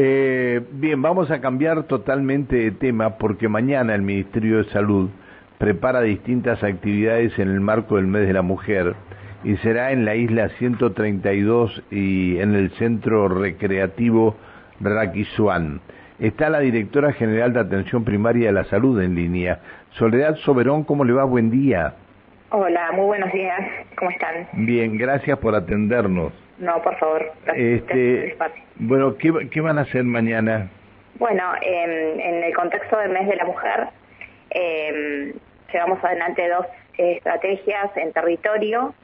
Eh, 0.00 0.60
bien, 0.74 1.02
vamos 1.02 1.28
a 1.32 1.40
cambiar 1.40 1.82
totalmente 1.82 2.54
de 2.54 2.70
tema 2.70 3.18
porque 3.18 3.48
mañana 3.48 3.96
el 3.96 4.02
Ministerio 4.02 4.58
de 4.58 4.70
Salud 4.70 5.10
prepara 5.58 6.02
distintas 6.02 6.62
actividades 6.62 7.36
en 7.40 7.48
el 7.48 7.60
marco 7.60 7.96
del 7.96 8.06
mes 8.06 8.28
de 8.28 8.32
la 8.32 8.42
mujer 8.42 8.94
y 9.42 9.56
será 9.56 9.90
en 9.90 10.04
la 10.04 10.14
isla 10.14 10.50
132 10.50 11.82
y 11.90 12.38
en 12.38 12.54
el 12.54 12.70
centro 12.74 13.26
recreativo 13.26 14.36
Raquizuán. 14.78 15.80
Está 16.20 16.48
la 16.48 16.60
directora 16.60 17.12
general 17.12 17.52
de 17.52 17.58
Atención 17.58 18.04
Primaria 18.04 18.46
de 18.46 18.52
la 18.52 18.64
Salud 18.66 19.02
en 19.02 19.16
línea. 19.16 19.58
Soledad 19.94 20.36
Soberón, 20.36 20.84
¿cómo 20.84 21.04
le 21.04 21.12
va? 21.12 21.24
Buen 21.24 21.50
día. 21.50 21.94
Hola, 22.50 22.92
muy 22.92 23.06
buenos 23.06 23.32
días. 23.32 23.60
¿Cómo 23.98 24.12
están? 24.12 24.46
Bien, 24.52 24.96
gracias 24.96 25.36
por 25.40 25.56
atendernos. 25.56 26.32
No, 26.58 26.82
por 26.82 26.96
favor. 26.98 27.32
Este, 27.54 28.36
bueno, 28.76 29.16
¿qué, 29.16 29.60
van 29.60 29.78
a 29.78 29.82
hacer 29.82 30.04
mañana? 30.04 30.68
Bueno, 31.18 31.44
en 31.62 32.44
el 32.44 32.54
contexto 32.54 32.98
del 32.98 33.10
mes 33.10 33.28
de 33.28 33.36
la 33.36 33.44
mujer, 33.44 33.88
eh, 34.50 35.34
llevamos 35.72 36.02
adelante 36.04 36.48
dos 36.48 36.66
estrategias 36.96 37.96
en 37.96 38.12
territorio. 38.12 38.94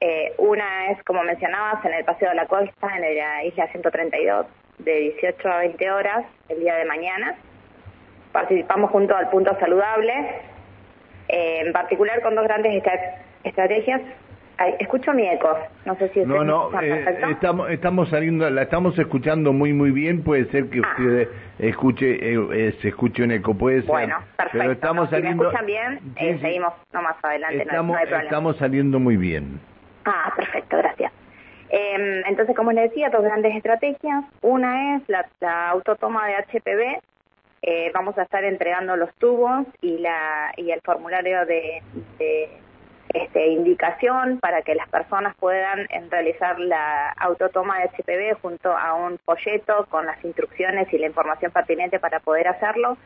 Eh, 0.00 0.32
una 0.38 0.90
es, 0.90 1.02
como 1.04 1.22
mencionabas, 1.22 1.84
en 1.84 1.92
el 1.92 2.04
Paseo 2.04 2.30
de 2.30 2.34
la 2.34 2.46
Costa, 2.46 2.88
en 2.96 3.16
la 3.16 3.44
isla 3.44 3.68
132, 3.68 4.46
de 4.78 4.94
18 4.94 5.48
a 5.48 5.58
20 5.58 5.90
horas 5.90 6.24
el 6.48 6.60
día 6.60 6.74
de 6.76 6.84
mañana. 6.84 7.36
Participamos 8.32 8.90
junto 8.90 9.16
al 9.16 9.28
Punto 9.30 9.56
Saludable, 9.58 10.12
eh, 11.28 11.62
en 11.64 11.72
particular 11.72 12.22
con 12.22 12.34
dos 12.34 12.44
grandes 12.44 12.82
estrategias 13.44 14.00
escucho 14.78 15.12
mi 15.12 15.26
eco, 15.26 15.56
no 15.86 15.94
sé 15.96 16.08
si 16.10 16.20
No, 16.20 16.44
no, 16.44 16.80
eh, 16.80 17.04
estamos, 17.30 17.70
estamos 17.70 18.08
saliendo, 18.10 18.48
la 18.50 18.62
estamos 18.62 18.98
escuchando 18.98 19.52
muy, 19.52 19.72
muy 19.72 19.90
bien, 19.90 20.22
puede 20.22 20.46
ser 20.50 20.68
que 20.68 20.80
ah. 20.84 20.90
usted 20.90 21.28
escuche, 21.58 22.12
eh, 22.12 22.48
eh, 22.52 22.78
se 22.82 22.88
escuche 22.88 23.22
un 23.22 23.32
eco, 23.32 23.54
puede 23.54 23.80
ser. 23.80 23.90
Bueno, 23.90 24.16
perfecto. 24.36 24.58
Pero 24.58 24.72
estamos 24.72 25.10
saliendo... 25.10 25.44
me 25.44 25.48
escuchan 25.48 25.66
bien, 25.66 26.40
seguimos 26.40 26.74
no 26.92 27.02
más 27.02 27.16
adelante, 27.22 27.62
estamos, 27.62 27.96
no, 28.10 28.16
Estamos 28.18 28.56
saliendo 28.58 29.00
muy 29.00 29.16
bien. 29.16 29.60
Ah, 30.04 30.32
perfecto, 30.36 30.76
gracias. 30.76 31.12
Em, 31.70 32.22
entonces, 32.26 32.54
como 32.56 32.72
les 32.72 32.90
decía, 32.90 33.10
dos 33.10 33.22
grandes 33.22 33.54
estrategias. 33.54 34.24
Una 34.42 34.96
es 34.96 35.02
la, 35.08 35.70
autotoma 35.70 36.26
de 36.26 36.34
HPV. 36.34 37.92
vamos 37.94 38.18
a 38.18 38.22
estar 38.22 38.44
entregando 38.44 38.96
los 38.96 39.14
tubos 39.14 39.66
y, 39.80 39.98
la, 39.98 40.52
y 40.56 40.70
el 40.70 40.80
formulario 40.82 41.46
de 41.46 41.82
este, 43.12 43.48
indicación 43.48 44.38
para 44.38 44.62
que 44.62 44.74
las 44.74 44.88
personas 44.88 45.34
puedan 45.36 45.88
realizar 46.10 46.58
la 46.60 47.10
autotoma 47.10 47.78
de 47.80 47.88
HPV 47.88 48.40
junto 48.40 48.70
a 48.76 48.94
un 48.94 49.18
folleto 49.18 49.86
con 49.90 50.06
las 50.06 50.24
instrucciones 50.24 50.92
y 50.92 50.98
la 50.98 51.06
información 51.06 51.50
pertinente 51.50 51.98
para 51.98 52.20
poder 52.20 52.46
hacerlo 52.46 52.96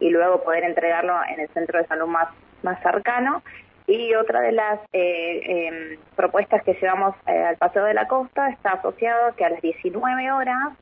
y 0.00 0.10
luego 0.10 0.42
poder 0.42 0.64
entregarlo 0.64 1.14
en 1.28 1.40
el 1.40 1.48
centro 1.50 1.78
de 1.78 1.86
salud 1.86 2.08
más, 2.08 2.28
más 2.62 2.82
cercano. 2.82 3.42
Y 3.86 4.14
otra 4.14 4.40
de 4.40 4.52
las 4.52 4.80
eh, 4.92 5.42
em, 5.44 5.98
propuestas 6.16 6.62
que 6.64 6.74
llevamos 6.74 7.14
eh, 7.26 7.44
al 7.44 7.56
Paseo 7.56 7.84
de 7.84 7.94
la 7.94 8.08
Costa 8.08 8.48
está 8.50 8.70
asociado 8.70 9.34
que 9.36 9.44
a 9.44 9.50
las 9.50 9.60
19 9.60 10.32
horas, 10.32 10.72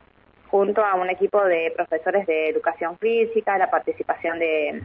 junto 0.49 0.85
a 0.85 0.95
un 0.95 1.11
equipo 1.11 1.43
de 1.45 1.73
profesores 1.77 2.27
de 2.27 2.49
educación 2.49 2.97
física, 2.99 3.59
la 3.59 3.71
participación 3.71 4.39
de 4.39 4.83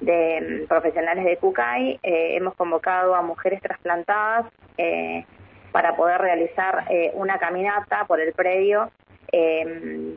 de 0.00 0.62
mm, 0.62 0.68
profesionales 0.68 1.24
de 1.24 1.36
CUCAI, 1.36 2.00
eh, 2.02 2.36
hemos 2.36 2.54
convocado 2.54 3.14
a 3.14 3.22
mujeres 3.22 3.60
trasplantadas 3.60 4.46
eh, 4.76 5.24
para 5.72 5.96
poder 5.96 6.20
realizar 6.20 6.84
eh, 6.90 7.10
una 7.14 7.38
caminata 7.38 8.04
por 8.06 8.20
el 8.20 8.32
predio, 8.32 8.90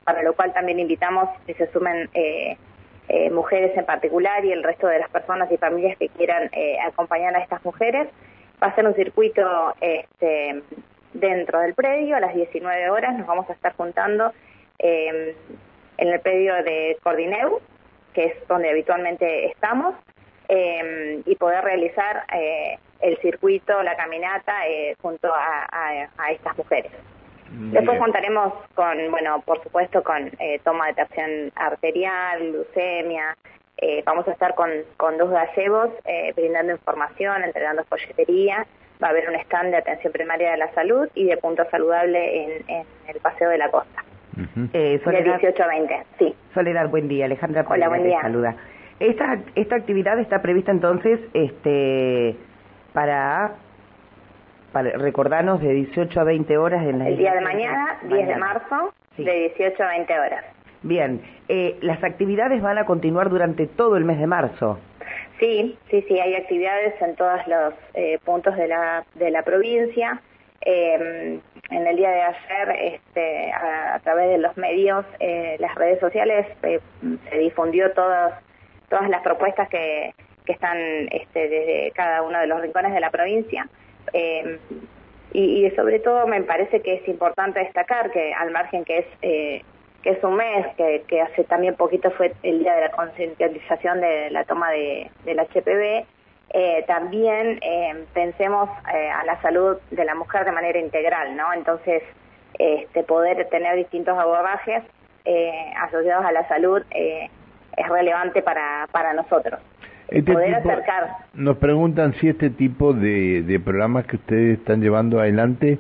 para 0.06 0.24
lo 0.24 0.34
cual 0.34 0.54
también 0.54 0.80
invitamos 0.80 1.28
que 1.46 1.54
se 1.56 1.70
sumen 1.74 2.10
mujeres 3.30 3.78
en 3.78 3.86
particular 3.86 4.46
y 4.46 4.54
el 4.54 4.64
resto 4.64 4.88
de 4.88 5.00
las 5.00 5.10
personas 5.10 5.52
y 5.52 5.58
familias 5.58 5.98
que 5.98 6.08
quieran 6.08 6.50
acompañar 6.88 7.36
a 7.36 7.40
estas 7.40 7.64
mujeres. 7.66 8.08
Va 8.64 8.68
a 8.68 8.76
ser 8.76 8.88
un 8.88 8.96
circuito 8.96 9.76
este, 9.82 10.64
dentro 11.12 11.60
del 11.60 11.74
predio, 11.74 12.16
a 12.16 12.22
las 12.22 12.34
19 12.34 12.90
horas 12.90 13.18
nos 13.18 13.28
vamos 13.28 13.50
a 13.50 13.54
estar 13.54 13.74
juntando 13.76 14.32
en 14.80 15.36
el 15.98 16.20
predio 16.22 16.56
de 16.64 16.98
Cordineu, 17.04 17.60
que 18.14 18.26
es 18.26 18.48
donde 18.48 18.70
habitualmente 18.70 19.48
estamos, 19.48 19.96
em, 20.48 21.24
y 21.26 21.36
poder 21.36 21.64
realizar 21.64 22.26
eh, 22.34 22.78
el 23.00 23.18
circuito, 23.20 23.82
la 23.84 23.96
caminata 23.96 24.68
eh, 24.68 24.96
junto 25.02 25.30
a, 25.34 26.32
estas 26.32 26.58
mujeres. 26.58 26.92
Después 27.54 28.00
contaremos 28.00 28.54
con, 28.76 29.12
bueno, 29.12 29.42
por 29.42 29.62
supuesto, 29.62 30.02
con 30.04 30.32
eh, 30.40 30.62
toma 30.64 30.88
de 30.88 30.94
tensión 30.94 31.52
arterial, 31.56 32.54
leucemia. 32.54 33.36
vamos 34.06 34.26
a 34.28 34.32
estar 34.32 34.56
con, 34.56 34.70
con 34.96 35.18
dos 35.18 35.32
gallegos 35.32 35.90
brindando 36.36 36.72
información, 36.72 37.44
entregando 37.44 37.84
folletería. 37.86 38.66
Va 39.04 39.08
a 39.08 39.10
haber 39.10 39.28
un 39.28 39.36
stand 39.36 39.72
de 39.72 39.78
atención 39.78 40.14
primaria 40.14 40.52
de 40.52 40.58
la 40.58 40.72
salud 40.74 41.10
y 41.14 41.26
de 41.26 41.36
punto 41.38 41.68
saludable 41.72 42.44
en, 42.44 42.70
en 42.70 42.86
el 43.08 43.20
Paseo 43.20 43.50
de 43.50 43.58
la 43.58 43.70
Costa 43.70 44.06
eh, 44.74 45.00
Soledad, 45.04 45.36
de 45.36 45.40
18 45.40 45.64
a 45.64 45.68
20, 45.68 46.04
sí. 46.20 46.36
Soledad, 46.54 46.90
buen 46.90 47.08
día. 47.08 47.26
Alejandra 47.26 47.66
Hola, 47.68 47.90
buen 47.90 48.04
día. 48.04 48.22
saluda. 48.22 48.56
Esta, 49.00 49.40
esta 49.56 49.76
actividad 49.76 50.20
está 50.20 50.42
prevista 50.42 50.72
entonces 50.72 51.20
este 51.34 52.36
para, 52.94 53.54
para 54.72 54.92
recordarnos 54.98 55.60
de 55.62 55.74
18 55.74 56.20
a 56.20 56.24
20 56.24 56.58
horas 56.58 56.86
en 56.86 57.00
la 57.00 57.08
El 57.08 57.18
día 57.18 57.34
de 57.34 57.42
mañana, 57.42 57.98
10 58.04 58.28
de 58.28 58.36
marzo, 58.36 58.94
de 59.18 59.54
18 59.58 59.84
a 59.84 59.88
20 59.88 60.20
horas. 60.20 60.46
Bien, 60.84 61.22
eh, 61.48 61.78
las 61.82 62.04
actividades 62.04 62.62
van 62.62 62.78
a 62.78 62.86
continuar 62.86 63.30
durante 63.30 63.68
todo 63.68 63.98
el 63.98 64.06
mes 64.06 64.20
de 64.20 64.28
marzo. 64.28 64.80
Sí, 65.40 65.78
sí, 65.90 66.06
sí, 66.08 66.20
hay 66.20 66.36
actividades 66.36 66.94
en 67.02 67.16
todos 67.16 67.40
los 67.48 67.74
eh, 67.96 68.20
puntos 68.24 68.56
de 68.56 68.68
la, 68.68 69.04
de 69.16 69.32
la 69.32 69.42
provincia. 69.42 70.22
Eh, 70.64 71.40
en 71.72 71.88
el 71.88 71.96
día 71.96 72.12
de 72.12 72.22
ayer, 72.22 72.94
este, 72.94 73.52
a, 73.54 74.00
través 74.04 74.30
de 74.30 74.38
los 74.38 74.56
medios, 74.58 75.06
eh, 75.20 75.56
las 75.60 75.74
redes 75.76 76.00
sociales, 76.00 76.46
eh, 76.64 76.80
se 77.30 77.38
difundió 77.38 77.92
todas 77.94 78.34
todas 78.90 79.10
las 79.10 79.22
propuestas 79.22 79.70
que, 79.70 80.14
están 80.48 80.78
este, 81.12 81.48
desde 81.48 81.92
cada 81.92 82.24
uno 82.24 82.38
de 82.38 82.46
los 82.46 82.60
rincones 82.60 82.94
de 82.94 83.00
la 83.00 83.10
provincia. 83.10 83.70
Eh, 84.12 84.60
y, 85.32 85.70
sobre 85.78 86.00
todo 86.00 86.28
me 86.28 86.42
parece 86.42 86.82
que 86.82 86.96
es 86.96 87.08
importante 87.08 87.62
destacar 87.62 88.12
que 88.12 88.34
al 88.34 88.52
margen 88.52 88.84
que 88.84 88.98
es 88.98 89.06
que 89.22 90.10
es 90.10 90.22
un 90.26 90.36
mes, 90.36 90.68
que, 90.76 91.04
que 91.08 91.22
hace 91.22 91.46
también 91.46 91.76
poquito 91.76 92.12
fue 92.12 92.34
el 92.44 92.60
día 92.60 92.74
de 92.74 92.82
la 92.82 92.92
concientización 92.92 94.02
de 94.02 94.30
la 94.32 94.44
toma 94.44 94.72
de, 94.72 95.10
del 95.24 95.40
HPV, 95.40 96.06
eh, 96.54 96.84
también 96.86 97.60
eh, 97.62 98.06
pensemos 98.14 98.70
eh, 98.94 99.10
a 99.10 99.24
la 99.24 99.42
salud 99.42 99.78
de 99.90 100.04
la 100.04 100.16
mujer 100.16 100.44
de 100.44 100.52
manera 100.52 100.80
integral, 100.80 101.36
¿no? 101.38 101.54
Entonces, 101.54 102.04
este, 102.60 103.04
poder 103.04 103.48
tener 103.50 103.78
distintos 103.78 104.18
abordajes 104.18 104.84
asociados 105.80 106.26
a 106.26 106.32
la 106.32 106.48
salud 106.48 106.82
es 106.90 107.90
relevante 107.90 108.42
para, 108.42 108.88
para 108.92 109.14
nosotros. 109.14 109.60
Este 110.08 110.34
poder 110.34 110.56
acercar. 110.56 111.10
Nos 111.36 111.58
preguntan 111.58 112.16
si 112.16 112.30
este 112.30 112.50
tipo 112.50 112.92
de, 112.94 113.44
de 113.44 113.60
programas 113.60 114.08
que 114.08 114.16
ustedes 114.16 114.58
están 114.58 114.82
llevando 114.82 115.20
adelante 115.20 115.78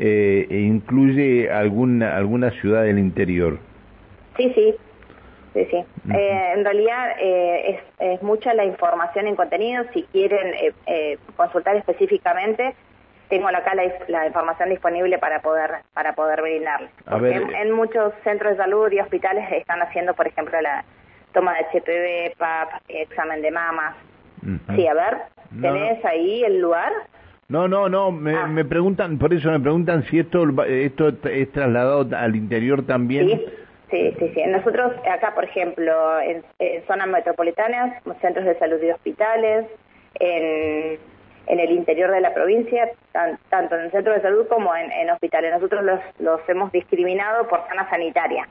incluye 0.00 1.50
alguna, 1.50 2.16
alguna 2.16 2.52
ciudad 2.52 2.84
del 2.84 3.00
interior. 3.00 3.58
Sí, 4.36 4.52
sí, 4.54 4.76
sí, 5.54 5.66
sí. 5.70 5.76
Eh, 6.12 6.52
en 6.54 6.64
realidad 6.64 7.12
eh, 7.18 7.80
es, 7.98 8.22
mucha 8.22 8.52
la 8.52 8.64
información 8.64 9.26
en 9.26 9.36
contenido. 9.36 9.84
Si 9.94 10.02
quieren 10.04 10.54
eh, 10.86 11.18
consultar 11.36 11.76
específicamente, 11.76 12.74
tengo 13.28 13.48
acá 13.48 13.72
la, 14.08 14.26
información 14.26 14.68
disponible 14.68 15.18
para 15.18 15.40
poder 15.40 15.70
para 15.94 16.14
poder 16.14 16.42
brindarles. 16.42 16.90
en, 17.08 17.70
muchos 17.70 18.12
centros 18.22 18.52
de 18.52 18.58
salud 18.58 18.92
y 18.92 19.00
hospitales 19.00 19.50
están 19.52 19.80
haciendo, 19.80 20.14
por 20.14 20.26
ejemplo, 20.26 20.60
la 20.60 20.84
toma 21.32 21.54
de 21.54 21.80
HPV, 21.80 22.36
PAP, 22.36 22.68
examen 22.88 23.40
de 23.40 23.50
mamas. 23.50 23.96
Sí, 24.76 24.86
a 24.86 24.92
ver, 24.92 25.16
¿tenés 25.58 26.04
ahí 26.04 26.44
el 26.44 26.60
lugar? 26.60 26.92
No, 27.48 27.66
no, 27.66 27.88
no, 27.88 28.10
me, 28.10 28.34
ah. 28.34 28.46
me, 28.46 28.64
preguntan, 28.64 29.18
por 29.18 29.32
eso 29.32 29.50
me 29.50 29.60
preguntan 29.60 30.04
si 30.04 30.18
esto, 30.18 30.44
esto 30.64 31.08
es 31.28 31.52
trasladado 31.52 32.06
al 32.16 32.36
interior 32.36 32.84
también. 32.84 33.28
Sí 33.28 33.46
Sí, 33.94 34.12
sí, 34.18 34.28
sí. 34.34 34.42
Nosotros 34.48 34.92
acá, 35.08 35.36
por 35.36 35.44
ejemplo, 35.44 36.20
en, 36.20 36.42
zonas 36.88 37.06
metropolitanas, 37.06 38.02
centros 38.20 38.44
de 38.44 38.58
salud 38.58 38.82
y 38.82 38.90
hospitales, 38.90 39.66
en, 40.18 40.98
el 41.46 41.70
interior 41.70 42.10
de 42.10 42.20
la 42.20 42.34
provincia, 42.34 42.90
tanto 43.12 43.76
en 43.76 43.82
el 43.82 43.90
centro 43.92 44.12
de 44.12 44.20
salud 44.20 44.48
como 44.48 44.74
en, 44.74 45.08
hospitales. 45.10 45.52
Nosotros 45.52 45.84
los, 45.84 46.00
los 46.18 46.40
hemos 46.48 46.72
discriminado 46.72 47.46
por 47.46 47.68
zona 47.68 47.88
sanitaria. 47.88 48.48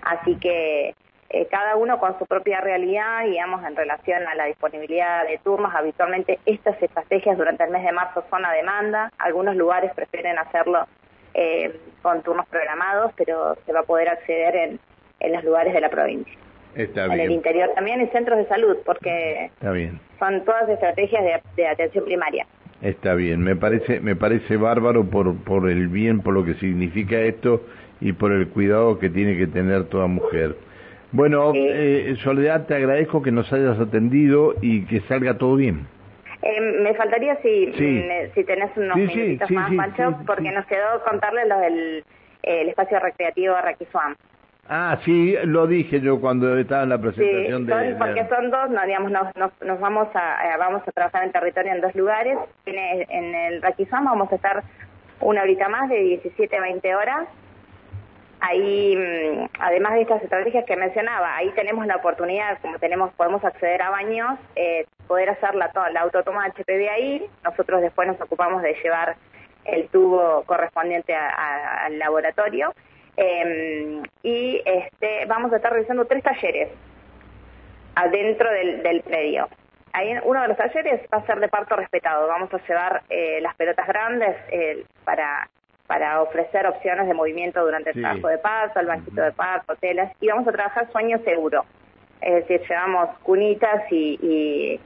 Así 0.00 0.34
que 0.36 0.94
eh, 1.28 1.46
cada 1.50 1.76
uno 1.76 1.98
con 1.98 2.18
su 2.18 2.24
propia 2.24 2.62
realidad, 2.62 3.24
digamos, 3.26 3.62
en 3.66 3.76
relación 3.76 4.26
a 4.26 4.34
la 4.34 4.46
disponibilidad 4.46 5.26
de 5.26 5.36
turnos. 5.44 5.74
Habitualmente 5.74 6.38
estas 6.46 6.82
estrategias 6.82 7.36
durante 7.36 7.64
el 7.64 7.70
mes 7.70 7.84
de 7.84 7.92
marzo 7.92 8.24
son 8.30 8.46
a 8.46 8.52
demanda. 8.52 9.12
Algunos 9.18 9.56
lugares 9.56 9.92
prefieren 9.94 10.38
hacerlo 10.38 10.86
eh, 11.36 11.72
con 12.02 12.22
turnos 12.22 12.46
programados, 12.48 13.12
pero 13.16 13.56
se 13.66 13.72
va 13.72 13.80
a 13.80 13.84
poder 13.84 14.08
acceder 14.08 14.56
en, 14.56 14.80
en 15.20 15.32
los 15.32 15.44
lugares 15.44 15.74
de 15.74 15.80
la 15.80 15.90
provincia. 15.90 16.32
Está 16.74 17.06
en 17.06 17.20
el 17.20 17.30
interior 17.30 17.70
también 17.74 18.00
en 18.00 18.10
centros 18.10 18.38
de 18.38 18.46
salud, 18.46 18.76
porque 18.84 19.46
Está 19.46 19.72
bien. 19.72 19.98
son 20.18 20.44
todas 20.44 20.68
estrategias 20.68 21.22
de, 21.24 21.40
de 21.56 21.68
atención 21.68 22.04
primaria. 22.04 22.46
Está 22.82 23.14
bien, 23.14 23.40
me 23.42 23.56
parece, 23.56 24.00
me 24.00 24.14
parece 24.16 24.56
bárbaro 24.58 25.04
por, 25.08 25.34
por 25.44 25.70
el 25.70 25.88
bien, 25.88 26.20
por 26.20 26.34
lo 26.34 26.44
que 26.44 26.54
significa 26.54 27.18
esto 27.20 27.62
y 28.00 28.12
por 28.12 28.32
el 28.32 28.48
cuidado 28.48 28.98
que 28.98 29.08
tiene 29.08 29.38
que 29.38 29.46
tener 29.46 29.84
toda 29.84 30.06
mujer. 30.06 30.56
Bueno, 31.12 31.52
eh, 31.54 32.14
Soledad, 32.22 32.66
te 32.66 32.74
agradezco 32.74 33.22
que 33.22 33.30
nos 33.32 33.50
hayas 33.52 33.78
atendido 33.80 34.54
y 34.60 34.84
que 34.84 35.00
salga 35.02 35.38
todo 35.38 35.56
bien. 35.56 35.86
Eh, 36.46 36.60
me 36.60 36.94
faltaría 36.94 37.36
si, 37.42 37.66
mm, 37.66 38.34
si 38.34 38.44
tenés 38.44 38.70
unos 38.76 38.96
minutitos 38.96 39.50
más, 39.50 39.72
Pancho, 39.74 40.16
porque 40.26 40.52
nos 40.52 40.64
quedó 40.66 41.02
contarles 41.04 41.48
lo 41.48 41.58
del 41.58 42.04
el 42.42 42.68
espacio 42.68 43.00
recreativo 43.00 43.56
Raquisuam. 43.60 44.14
Ah, 44.68 44.98
sí, 45.04 45.36
lo 45.44 45.66
dije 45.66 46.00
yo 46.00 46.20
cuando 46.20 46.56
estaba 46.56 46.84
en 46.84 46.90
la 46.90 46.98
presentación 46.98 47.66
sí, 47.66 47.72
de... 47.72 47.94
porque 47.96 48.26
son 48.28 48.50
dos, 48.50 48.70
no, 48.70 48.84
digamos, 48.84 49.10
nos, 49.10 49.28
nos, 49.36 49.80
vamos 49.80 50.08
a 50.14 50.46
eh, 50.46 50.56
vamos 50.58 50.82
a 50.86 50.92
trabajar 50.92 51.24
en 51.24 51.32
territorio 51.32 51.72
en 51.72 51.80
dos 51.80 51.94
lugares. 51.94 52.38
En 52.66 52.78
el, 52.78 53.06
en 53.08 53.34
el 53.34 53.62
vamos 53.90 54.30
a 54.30 54.34
estar 54.36 54.62
una 55.20 55.42
horita 55.42 55.68
más 55.68 55.88
de 55.88 56.00
17 56.00 56.56
a 56.56 56.60
20 56.60 56.94
horas 56.94 57.28
ahí, 58.46 58.96
mm, 58.96 59.48
además 59.58 59.94
de 59.94 60.02
estas 60.02 60.22
estrategias 60.22 60.64
que 60.64 60.76
mencionaba, 60.76 61.36
ahí 61.36 61.50
tenemos 61.50 61.86
la 61.86 61.96
oportunidad, 61.96 62.58
como 62.60 62.78
tenemos, 62.78 63.12
podemos 63.14 63.44
acceder 63.44 63.82
a 63.82 63.90
baños, 63.90 64.38
eh, 64.54 64.86
poder 65.06 65.30
hacer 65.30 65.54
la, 65.54 65.70
la 65.92 66.00
autotoma 66.00 66.46
HPV 66.46 66.88
ahí. 66.88 67.26
Nosotros 67.44 67.80
después 67.80 68.08
nos 68.08 68.20
ocupamos 68.20 68.62
de 68.62 68.74
llevar 68.82 69.16
el 69.64 69.88
tubo 69.88 70.44
correspondiente 70.44 71.14
al 71.14 71.98
laboratorio. 71.98 72.72
Em, 73.16 74.02
y 74.22 74.62
este, 74.64 75.24
vamos 75.26 75.52
a 75.52 75.56
estar 75.56 75.72
realizando 75.72 76.04
tres 76.04 76.22
talleres 76.22 76.68
adentro 77.94 78.50
del, 78.50 78.82
del 78.82 79.00
predio. 79.02 79.48
Ahí 79.92 80.14
uno 80.24 80.42
de 80.42 80.48
los 80.48 80.56
talleres 80.58 81.00
va 81.12 81.18
a 81.18 81.26
ser 81.26 81.40
de 81.40 81.48
parto 81.48 81.74
respetado. 81.74 82.28
Vamos 82.28 82.52
a 82.52 82.58
llevar 82.66 83.02
eh, 83.08 83.40
las 83.40 83.54
pelotas 83.56 83.86
grandes 83.86 84.36
eh, 84.50 84.84
para 85.04 85.48
para 85.86 86.20
ofrecer 86.22 86.66
opciones 86.66 87.06
de 87.06 87.14
movimiento 87.14 87.64
durante 87.64 87.90
el 87.90 88.00
trabajo 88.00 88.28
de 88.28 88.38
parto, 88.38 88.80
el 88.80 88.86
banquito 88.86 89.22
de 89.22 89.32
parto, 89.32 89.74
telas, 89.76 90.12
y 90.20 90.28
vamos 90.28 90.46
a 90.48 90.52
trabajar 90.52 90.90
sueño 90.92 91.18
seguro. 91.24 91.64
Es 92.20 92.34
decir, 92.46 92.66
llevamos 92.68 93.10
cunitas 93.22 93.82
y, 93.90 94.80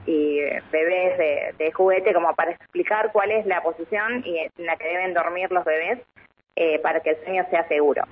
bebés 0.72 1.18
de, 1.58 1.72
juguete 1.72 2.12
como 2.12 2.34
para 2.34 2.50
explicar 2.50 3.10
cuál 3.12 3.30
es 3.30 3.46
la 3.46 3.62
posición 3.62 4.22
y 4.26 4.38
en 4.38 4.66
la 4.66 4.76
que 4.76 4.88
deben 4.88 5.14
dormir 5.14 5.50
los 5.50 5.64
bebés 5.64 6.00
eh, 6.56 6.78
para 6.80 7.00
que 7.00 7.10
el 7.10 7.16
sueño 7.24 7.46
sea 7.50 7.66
seguro. 7.68 8.02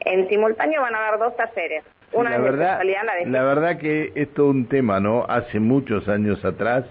En 0.00 0.28
simultáneo 0.28 0.80
van 0.80 0.94
a 0.94 1.08
haber 1.08 1.20
dos 1.20 1.36
talleres. 1.36 1.84
Una 2.12 2.30
la, 2.30 2.38
verdad, 2.38 2.80
la, 3.26 3.42
verdad 3.42 3.76
que 3.76 4.12
es 4.14 4.32
todo 4.34 4.50
un 4.50 4.68
tema, 4.68 5.00
¿no? 5.00 5.24
Hace 5.28 5.58
muchos 5.58 6.08
años 6.08 6.44
atrás, 6.44 6.84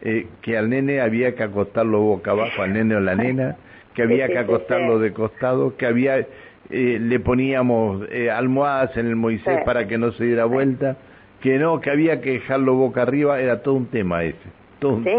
eh, 0.00 0.26
que 0.42 0.58
al 0.58 0.68
nene 0.68 1.00
había 1.00 1.36
que 1.36 1.44
acostarlo 1.44 2.00
boca 2.00 2.32
abajo, 2.32 2.62
al 2.62 2.72
nene 2.72 2.96
o 2.96 3.00
la 3.00 3.14
nena, 3.14 3.56
que 3.94 4.02
había 4.02 4.28
que 4.28 4.38
acostarlo 4.38 4.98
de 4.98 5.12
costado, 5.12 5.76
que 5.76 5.86
había 5.86 6.26
eh, 6.70 6.98
le 7.00 7.20
poníamos 7.20 8.06
eh, 8.10 8.30
almohadas 8.30 8.96
en 8.96 9.06
el 9.06 9.16
Moisés 9.16 9.62
para 9.64 9.86
que 9.86 9.98
no 9.98 10.12
se 10.12 10.24
diera 10.24 10.46
vuelta, 10.46 10.96
que 11.42 11.58
no, 11.58 11.80
que 11.80 11.90
había 11.90 12.20
que 12.20 12.32
dejarlo 12.32 12.74
boca 12.74 13.02
arriba, 13.02 13.40
era 13.40 13.62
todo 13.62 13.74
un 13.74 13.86
tema 13.86 14.24
ese. 14.24 14.38
Todo 14.78 14.94
un 14.94 15.04
sí, 15.04 15.10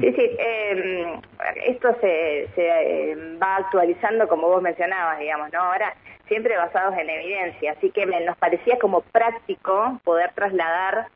sí, 0.00 0.12
sí, 0.12 0.30
em, 0.38 1.20
esto 1.66 1.96
se, 2.00 2.48
se 2.54 3.10
em, 3.12 3.40
va 3.42 3.56
actualizando 3.56 4.28
como 4.28 4.48
vos 4.48 4.62
mencionabas, 4.62 5.18
digamos, 5.18 5.52
¿no? 5.52 5.60
Ahora 5.60 5.94
siempre 6.28 6.56
basados 6.56 6.96
en 6.98 7.08
evidencia, 7.08 7.72
así 7.72 7.90
que 7.90 8.04
nos 8.04 8.36
parecía 8.36 8.78
como 8.78 9.00
práctico 9.00 9.98
poder 10.04 10.30
trasladar, 10.34 11.06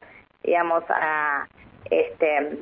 digamos, 0.43 0.85
a 0.89 1.47
este 1.91 2.57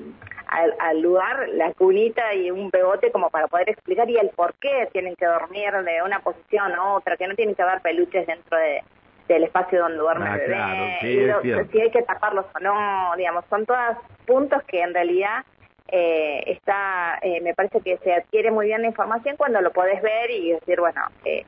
al, 0.48 1.00
lugar 1.00 1.48
la 1.50 1.72
cunita 1.74 2.34
y 2.34 2.50
un 2.50 2.70
pegote 2.70 3.12
como 3.12 3.30
para 3.30 3.48
poder 3.48 3.70
explicar 3.70 4.08
y 4.08 4.16
el 4.16 4.30
por 4.30 4.54
qué 4.54 4.88
tienen 4.92 5.14
que 5.16 5.26
dormir 5.26 5.72
de 5.72 6.02
una 6.02 6.20
posición 6.20 6.72
a 6.72 6.94
otra, 6.94 7.16
que 7.16 7.26
no 7.26 7.34
tienen 7.34 7.54
que 7.54 7.62
haber 7.62 7.80
peluches 7.80 8.26
dentro 8.26 8.56
de, 8.56 8.82
del 9.28 9.44
espacio 9.44 9.80
donde 9.80 9.98
duerme 9.98 10.26
ah, 10.28 10.98
el 11.02 11.36
bebé, 11.40 11.68
si 11.70 11.80
hay 11.80 11.90
que 11.90 12.02
taparlos 12.02 12.46
o 12.54 12.58
no, 12.60 13.12
digamos, 13.16 13.44
son 13.50 13.66
todos 13.66 13.96
puntos 14.26 14.62
que 14.64 14.80
en 14.80 14.94
realidad 14.94 15.44
eh, 15.88 16.42
está, 16.46 17.18
eh, 17.22 17.40
me 17.40 17.54
parece 17.54 17.80
que 17.80 17.98
se 17.98 18.14
adquiere 18.14 18.50
muy 18.50 18.66
bien 18.66 18.82
la 18.82 18.88
información 18.88 19.36
cuando 19.36 19.60
lo 19.60 19.72
podés 19.72 20.02
ver 20.02 20.30
y 20.30 20.52
decir, 20.52 20.80
bueno, 20.80 21.00
eh, 21.24 21.44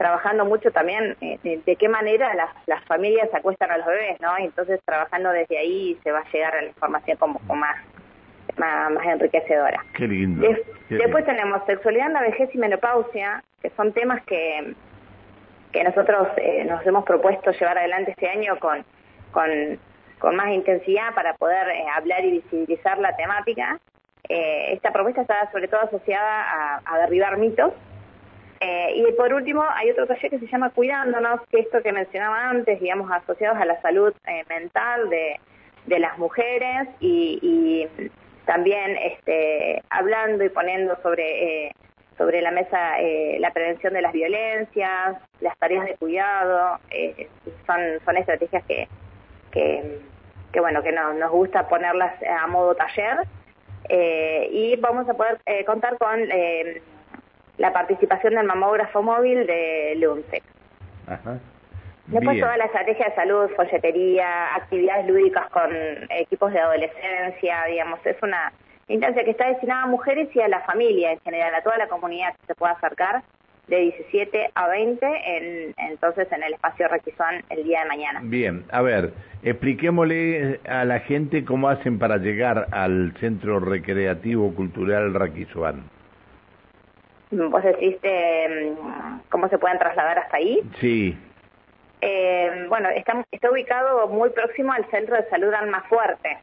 trabajando 0.00 0.46
mucho 0.46 0.70
también 0.70 1.14
eh, 1.20 1.60
de, 1.66 1.76
qué 1.76 1.88
manera 1.88 2.34
las, 2.34 2.48
las 2.66 2.82
familias 2.86 3.28
acuestan 3.34 3.70
a 3.70 3.76
los 3.76 3.86
bebés, 3.86 4.18
¿no? 4.20 4.38
Y 4.38 4.44
entonces 4.44 4.80
trabajando 4.86 5.30
desde 5.30 5.58
ahí 5.58 5.98
se 6.02 6.10
va 6.10 6.20
a 6.20 6.30
llegar 6.32 6.56
a 6.56 6.62
la 6.62 6.68
información 6.68 7.18
como, 7.18 7.38
como 7.40 7.56
más 7.56 7.76
más, 8.60 9.06
enriquecedora. 9.06 9.84
Qué 9.94 10.06
lindo. 10.06 10.46
después 10.88 11.24
tenemos 11.24 11.64
sexualidad 11.66 12.08
en 12.08 12.12
la 12.12 12.22
vejez 12.22 12.50
y 12.54 12.58
menopausia, 12.58 13.42
que 13.62 13.70
son 13.70 13.92
temas 13.92 14.22
que, 14.24 14.74
que 15.72 15.84
nosotros 15.84 16.28
eh, 16.36 16.64
nos 16.64 16.86
hemos 16.86 17.04
propuesto 17.04 17.50
llevar 17.52 17.78
adelante 17.78 18.12
este 18.12 18.28
año 18.28 18.58
con, 18.58 18.84
con, 19.32 19.50
con 20.18 20.36
más 20.36 20.48
intensidad 20.48 21.14
para 21.14 21.34
poder 21.34 21.68
eh, 21.68 21.84
hablar 21.94 22.24
y 22.24 22.32
visibilizar 22.32 22.98
la 22.98 23.16
temática. 23.16 23.78
Eh, 24.28 24.74
esta 24.74 24.92
propuesta 24.92 25.22
está 25.22 25.50
sobre 25.50 25.68
todo 25.68 25.80
asociada 25.80 26.80
a, 26.84 26.98
derribar 26.98 27.36
mitos. 27.38 27.72
y 28.94 29.12
por 29.12 29.32
último, 29.32 29.64
hay 29.74 29.90
otro 29.90 30.06
taller 30.06 30.30
que 30.30 30.38
se 30.38 30.46
llama 30.46 30.70
Cuidándonos, 30.70 31.40
que 31.50 31.60
esto 31.60 31.82
que 31.82 31.92
mencionaba 31.92 32.50
antes, 32.50 32.78
digamos, 32.78 33.10
asociados 33.10 33.58
a 33.58 33.64
la 33.64 33.80
salud 33.80 34.12
mental 34.48 35.08
de, 35.08 35.40
de 35.86 35.98
las 35.98 36.18
mujeres 36.18 36.88
y, 37.00 37.86
también 38.46 38.96
este, 38.96 39.82
hablando 39.90 40.44
y 40.44 40.48
poniendo 40.48 40.96
sobre, 41.02 41.66
eh, 41.66 41.72
sobre 42.18 42.42
la 42.42 42.50
mesa 42.50 43.00
eh, 43.00 43.38
la 43.40 43.52
prevención 43.52 43.92
de 43.92 44.02
las 44.02 44.12
violencias, 44.12 45.16
las 45.40 45.56
tareas 45.58 45.86
de 45.86 45.96
cuidado, 45.96 46.78
eh, 46.90 47.28
son, 47.66 47.80
son 48.04 48.16
estrategias 48.16 48.64
que, 48.64 48.88
que, 49.52 50.60
bueno, 50.60 50.82
que 50.82 50.92
nos 50.92 51.30
gusta 51.30 51.68
ponerlas 51.68 52.14
a 52.22 52.46
modo 52.46 52.74
taller 52.74 53.18
y 54.52 54.76
vamos 54.76 55.08
a 55.08 55.14
poder 55.14 55.38
contar 55.66 55.98
con 55.98 56.20
la 57.58 57.72
participación 57.72 58.34
del 58.34 58.46
mamógrafo 58.46 59.02
móvil 59.02 59.46
de 59.46 59.94
LUNSEC. 59.96 60.42
Ajá. 61.08 61.38
Después 62.10 62.40
toda 62.40 62.56
la 62.56 62.64
estrategia 62.64 63.06
de 63.06 63.14
salud, 63.14 63.50
folletería, 63.56 64.54
actividades 64.56 65.06
lúdicas 65.06 65.48
con 65.50 65.70
equipos 66.10 66.52
de 66.52 66.58
adolescencia, 66.58 67.64
digamos, 67.68 68.04
es 68.04 68.16
una 68.22 68.52
instancia 68.88 69.22
que 69.24 69.30
está 69.30 69.48
destinada 69.48 69.84
a 69.84 69.86
mujeres 69.86 70.28
y 70.34 70.40
a 70.40 70.48
la 70.48 70.60
familia 70.60 71.12
en 71.12 71.20
general, 71.20 71.54
a 71.54 71.62
toda 71.62 71.78
la 71.78 71.86
comunidad 71.86 72.34
que 72.40 72.46
se 72.48 72.54
pueda 72.56 72.72
acercar 72.72 73.22
de 73.68 73.78
17 73.78 74.50
a 74.52 74.68
20, 74.68 75.06
en, 75.06 75.74
entonces 75.76 76.26
en 76.32 76.42
el 76.42 76.54
espacio 76.54 76.88
Requisón 76.88 77.44
el 77.50 77.62
día 77.62 77.82
de 77.82 77.88
mañana. 77.88 78.20
Bien, 78.24 78.64
a 78.72 78.82
ver, 78.82 79.12
expliquémosle 79.44 80.58
a 80.68 80.84
la 80.84 80.98
gente 80.98 81.44
cómo 81.44 81.68
hacen 81.68 82.00
para 82.00 82.16
llegar 82.16 82.66
al 82.72 83.14
Centro 83.20 83.60
Recreativo 83.60 84.52
Cultural 84.54 85.14
Raquizuán. 85.14 85.84
¿Vos 87.30 87.62
decís 87.62 87.96
cómo 89.28 89.48
se 89.48 89.58
pueden 89.58 89.78
trasladar 89.78 90.18
hasta 90.18 90.38
ahí? 90.38 90.60
Sí. 90.80 91.16
Eh, 92.00 92.66
bueno, 92.68 92.88
está, 92.90 93.24
está 93.30 93.50
ubicado 93.50 94.08
muy 94.08 94.30
próximo 94.30 94.72
al 94.72 94.84
Centro 94.90 95.16
de 95.16 95.28
Salud 95.28 95.52
Almafuerte, 95.52 96.38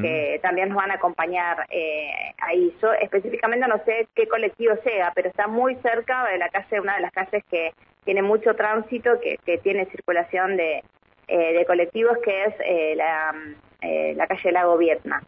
que 0.00 0.38
también 0.42 0.68
nos 0.68 0.76
van 0.76 0.90
a 0.90 0.94
acompañar 0.94 1.66
eh, 1.70 2.10
ahí. 2.38 2.74
Yo 2.80 2.92
específicamente 2.92 3.66
no 3.66 3.82
sé 3.84 4.06
qué 4.14 4.26
colectivo 4.28 4.74
sea, 4.84 5.12
pero 5.14 5.28
está 5.28 5.46
muy 5.46 5.76
cerca 5.76 6.26
de 6.26 6.38
la 6.38 6.48
calle, 6.48 6.80
una 6.80 6.96
de 6.96 7.02
las 7.02 7.12
calles 7.12 7.44
que 7.50 7.72
tiene 8.04 8.22
mucho 8.22 8.54
tránsito, 8.54 9.20
que, 9.20 9.38
que 9.44 9.58
tiene 9.58 9.86
circulación 9.86 10.56
de, 10.56 10.82
eh, 11.28 11.52
de 11.52 11.64
colectivos, 11.66 12.18
que 12.24 12.44
es 12.44 12.96
la, 12.96 13.34
la 14.14 14.26
calle 14.26 14.52
Lago 14.52 14.78
Vietnam. 14.78 15.22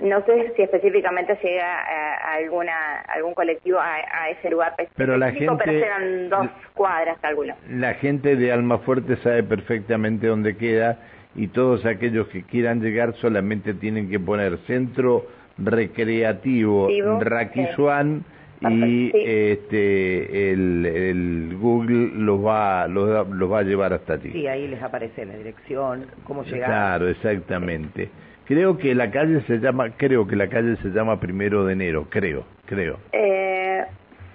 No 0.00 0.24
sé 0.24 0.52
si 0.56 0.62
específicamente 0.62 1.38
llega 1.42 1.78
a, 1.78 2.34
alguna 2.34 3.00
algún 3.08 3.34
colectivo 3.34 3.78
a, 3.78 4.30
ese 4.30 4.50
lugar 4.50 4.74
pero 4.96 5.16
la 5.16 5.30
gente, 5.30 5.52
pero 5.64 5.78
serán 5.78 6.28
dos 6.28 6.48
cuadras, 6.74 7.18
calculo. 7.20 7.54
La 7.68 7.94
gente 7.94 8.36
de 8.36 8.52
Almafuerte 8.52 9.16
sabe 9.16 9.42
perfectamente 9.42 10.26
dónde 10.26 10.56
queda 10.56 10.98
y 11.34 11.48
todos 11.48 11.86
aquellos 11.86 12.28
que 12.28 12.42
quieran 12.42 12.80
llegar 12.80 13.14
solamente 13.14 13.74
tienen 13.74 14.10
que 14.10 14.18
poner 14.18 14.58
centro 14.66 15.26
recreativo 15.58 16.88
Raquisuan 17.20 18.24
y 18.70 19.10
este 19.14 20.52
el, 20.52 20.86
el, 20.86 21.56
Google 21.58 22.12
los 22.14 22.44
va 22.44 22.86
los, 22.86 23.28
los 23.28 23.50
va 23.50 23.58
a 23.58 23.62
llevar 23.62 23.92
hasta 23.92 24.14
allí. 24.14 24.30
Sí, 24.30 24.46
ahí 24.46 24.68
les 24.68 24.82
aparece 24.82 25.24
la 25.24 25.36
dirección, 25.36 26.06
cómo 26.24 26.44
llegar. 26.44 26.68
Claro, 26.68 27.08
exactamente. 27.08 28.10
Creo 28.52 28.76
que 28.76 28.94
la 28.94 29.10
calle 29.10 29.40
se 29.46 29.58
llama, 29.60 29.90
creo 29.96 30.26
que 30.26 30.36
la 30.36 30.48
calle 30.48 30.76
se 30.76 30.88
llama 30.90 31.18
Primero 31.18 31.64
de 31.64 31.72
Enero, 31.72 32.06
creo, 32.10 32.44
creo. 32.66 32.98
Eh, 33.12 33.82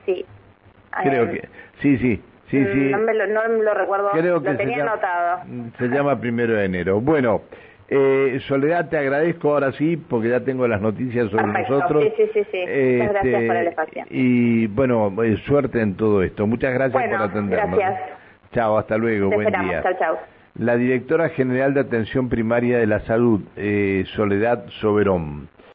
sí. 0.07 0.25
Creo 1.03 1.29
que, 1.31 1.47
sí, 1.81 1.97
sí, 1.97 2.21
Sí, 2.49 2.57
Mm, 2.57 2.71
sí. 2.71 2.79
No 2.91 2.97
me 2.99 3.13
lo, 3.13 3.27
no 3.27 3.41
me 3.49 3.63
lo 3.63 3.73
recuerdo, 3.75 4.09
Creo 4.13 4.41
que 4.41 4.45
lo 4.45 4.51
se 4.53 4.57
tenía 4.57 4.77
llama- 4.77 4.91
anotado. 4.93 5.41
Se 5.77 5.87
llama 5.89 6.19
primero 6.19 6.53
de 6.55 6.63
enero. 6.65 6.99
Bueno, 7.01 7.41
eh, 7.89 8.39
Soledad, 8.47 8.89
te 8.89 8.97
agradezco 8.97 9.51
ahora 9.53 9.71
sí, 9.73 9.97
porque 9.97 10.29
ya 10.29 10.39
tengo 10.39 10.65
las 10.67 10.81
noticias 10.81 11.29
sobre 11.29 11.43
Perfecto. 11.43 11.73
nosotros. 11.77 12.03
Sí, 12.05 12.13
sí, 12.17 12.29
sí, 12.33 12.43
sí. 12.51 12.65
Muchas 12.97 13.13
gracias 13.13 13.43
por 13.43 13.55
el 13.57 13.67
espacio. 13.67 14.03
Y 14.09 14.65
bueno, 14.67 15.13
eh, 15.23 15.35
suerte 15.45 15.79
en 15.81 15.95
todo 15.95 16.23
esto. 16.23 16.47
Muchas 16.47 16.73
gracias 16.73 16.93
Bueno, 16.93 17.17
por 17.17 17.29
atendernos. 17.29 17.77
gracias. 17.79 18.09
Chao, 18.53 18.77
hasta 18.77 18.97
luego. 18.97 19.29
Te 19.29 19.35
Buen 19.35 19.47
esperamos. 19.47 19.71
día. 19.71 19.83
Chau, 19.83 19.93
chau. 19.99 20.17
La 20.59 20.75
directora 20.75 21.29
general 21.29 21.75
de 21.75 21.81
Atención 21.81 22.29
Primaria 22.29 22.79
de 22.79 22.87
la 22.87 23.01
Salud, 23.01 23.41
eh, 23.55 24.05
Soledad 24.15 24.65
Soberón. 24.81 25.49